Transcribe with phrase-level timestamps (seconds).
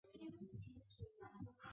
[0.03, 1.69] 参赛者年龄必须六岁或以上。